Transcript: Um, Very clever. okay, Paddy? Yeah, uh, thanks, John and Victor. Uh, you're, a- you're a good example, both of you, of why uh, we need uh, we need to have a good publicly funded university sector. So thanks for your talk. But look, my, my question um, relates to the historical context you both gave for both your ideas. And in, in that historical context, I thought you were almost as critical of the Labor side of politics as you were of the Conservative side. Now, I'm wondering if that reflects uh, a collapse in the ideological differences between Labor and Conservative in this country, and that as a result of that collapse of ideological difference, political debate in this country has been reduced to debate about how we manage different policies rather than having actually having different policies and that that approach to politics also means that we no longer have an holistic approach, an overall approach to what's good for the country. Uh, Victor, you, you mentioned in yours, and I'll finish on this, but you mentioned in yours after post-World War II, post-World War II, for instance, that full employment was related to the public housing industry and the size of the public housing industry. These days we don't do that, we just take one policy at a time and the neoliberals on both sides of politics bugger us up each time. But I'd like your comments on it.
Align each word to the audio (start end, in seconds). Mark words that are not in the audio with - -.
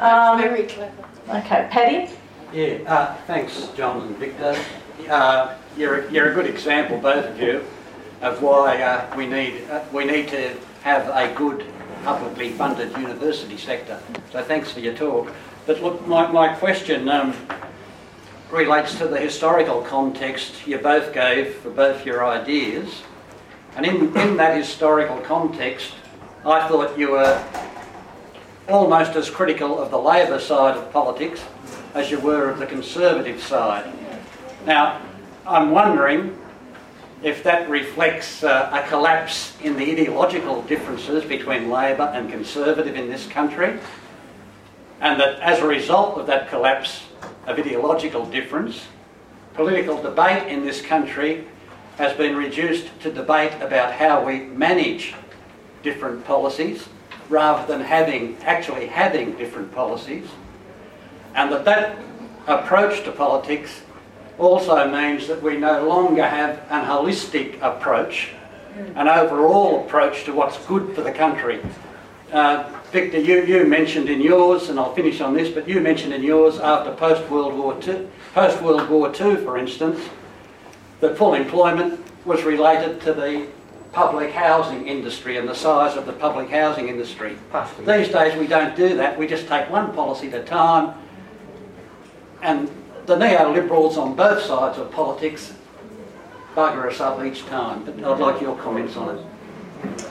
Um, 0.00 0.38
Very 0.40 0.64
clever. 0.64 0.92
okay, 1.28 1.68
Paddy? 1.70 2.10
Yeah, 2.52 2.78
uh, 2.90 3.14
thanks, 3.26 3.68
John 3.76 4.00
and 4.02 4.16
Victor. 4.16 4.56
Uh, 5.08 5.54
you're, 5.76 6.00
a- 6.06 6.10
you're 6.12 6.32
a 6.32 6.34
good 6.34 6.46
example, 6.46 6.98
both 6.98 7.26
of 7.26 7.40
you, 7.40 7.64
of 8.22 8.42
why 8.42 8.82
uh, 8.82 9.14
we 9.16 9.26
need 9.26 9.68
uh, 9.70 9.82
we 9.92 10.04
need 10.04 10.28
to 10.28 10.56
have 10.82 11.08
a 11.08 11.32
good 11.34 11.64
publicly 12.04 12.50
funded 12.50 12.90
university 12.96 13.56
sector. 13.56 14.00
So 14.32 14.42
thanks 14.42 14.72
for 14.72 14.80
your 14.80 14.94
talk. 14.94 15.32
But 15.66 15.82
look, 15.82 16.06
my, 16.06 16.26
my 16.32 16.54
question 16.54 17.08
um, 17.08 17.34
relates 18.50 18.96
to 18.98 19.06
the 19.06 19.18
historical 19.20 19.82
context 19.82 20.66
you 20.66 20.78
both 20.78 21.12
gave 21.12 21.54
for 21.56 21.70
both 21.70 22.04
your 22.06 22.24
ideas. 22.26 23.02
And 23.76 23.86
in, 23.86 24.16
in 24.16 24.36
that 24.38 24.56
historical 24.56 25.18
context, 25.18 25.92
I 26.44 26.66
thought 26.66 26.98
you 26.98 27.12
were 27.12 27.44
almost 28.70 29.16
as 29.16 29.28
critical 29.28 29.78
of 29.78 29.90
the 29.90 29.98
Labor 29.98 30.38
side 30.38 30.76
of 30.76 30.92
politics 30.92 31.42
as 31.94 32.10
you 32.10 32.20
were 32.20 32.50
of 32.50 32.58
the 32.58 32.66
Conservative 32.66 33.42
side. 33.42 33.92
Now, 34.64 35.02
I'm 35.46 35.72
wondering 35.72 36.38
if 37.22 37.42
that 37.42 37.68
reflects 37.68 38.44
uh, 38.44 38.70
a 38.72 38.88
collapse 38.88 39.56
in 39.60 39.76
the 39.76 39.90
ideological 39.90 40.62
differences 40.62 41.24
between 41.24 41.68
Labor 41.68 42.04
and 42.14 42.30
Conservative 42.30 42.94
in 42.94 43.10
this 43.10 43.26
country, 43.26 43.78
and 45.00 45.20
that 45.20 45.40
as 45.40 45.58
a 45.58 45.66
result 45.66 46.18
of 46.18 46.26
that 46.28 46.48
collapse 46.48 47.04
of 47.46 47.58
ideological 47.58 48.24
difference, 48.26 48.86
political 49.54 50.00
debate 50.00 50.46
in 50.48 50.64
this 50.64 50.80
country 50.80 51.44
has 51.98 52.16
been 52.16 52.36
reduced 52.36 52.88
to 53.00 53.12
debate 53.12 53.52
about 53.60 53.92
how 53.92 54.24
we 54.24 54.40
manage 54.40 55.14
different 55.82 56.24
policies 56.24 56.88
rather 57.30 57.66
than 57.66 57.80
having 57.80 58.36
actually 58.42 58.86
having 58.86 59.32
different 59.38 59.72
policies 59.72 60.26
and 61.34 61.50
that 61.50 61.64
that 61.64 61.96
approach 62.46 63.04
to 63.04 63.12
politics 63.12 63.82
also 64.38 64.90
means 64.90 65.26
that 65.28 65.42
we 65.42 65.56
no 65.56 65.86
longer 65.86 66.26
have 66.26 66.58
an 66.70 66.84
holistic 66.84 67.60
approach, 67.60 68.30
an 68.96 69.06
overall 69.06 69.84
approach 69.84 70.24
to 70.24 70.32
what's 70.32 70.58
good 70.66 70.94
for 70.94 71.02
the 71.02 71.12
country. 71.12 71.60
Uh, 72.32 72.64
Victor, 72.90 73.20
you, 73.20 73.44
you 73.44 73.64
mentioned 73.64 74.08
in 74.08 74.20
yours, 74.20 74.68
and 74.68 74.78
I'll 74.78 74.94
finish 74.94 75.20
on 75.20 75.34
this, 75.34 75.52
but 75.52 75.68
you 75.68 75.80
mentioned 75.80 76.12
in 76.12 76.22
yours 76.22 76.58
after 76.58 76.92
post-World 76.92 77.54
War 77.56 77.78
II, 77.86 78.08
post-World 78.34 78.88
War 78.88 79.08
II, 79.08 79.36
for 79.36 79.58
instance, 79.58 80.00
that 81.00 81.16
full 81.16 81.34
employment 81.34 82.04
was 82.24 82.42
related 82.42 83.00
to 83.02 83.12
the 83.12 83.46
public 83.92 84.30
housing 84.30 84.86
industry 84.86 85.36
and 85.36 85.48
the 85.48 85.54
size 85.54 85.96
of 85.96 86.06
the 86.06 86.12
public 86.12 86.48
housing 86.48 86.88
industry. 86.88 87.36
These 87.78 88.08
days 88.08 88.38
we 88.38 88.46
don't 88.46 88.76
do 88.76 88.96
that, 88.96 89.18
we 89.18 89.26
just 89.26 89.48
take 89.48 89.68
one 89.68 89.92
policy 89.92 90.28
at 90.28 90.34
a 90.34 90.44
time 90.44 90.94
and 92.42 92.70
the 93.06 93.16
neoliberals 93.16 93.96
on 93.96 94.14
both 94.14 94.42
sides 94.42 94.78
of 94.78 94.90
politics 94.92 95.52
bugger 96.54 96.88
us 96.88 97.00
up 97.00 97.22
each 97.24 97.44
time. 97.46 97.84
But 97.84 98.02
I'd 98.02 98.18
like 98.18 98.40
your 98.40 98.56
comments 98.56 98.96
on 98.96 99.18
it. 99.18 100.10